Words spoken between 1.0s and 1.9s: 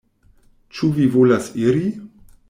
volas iri?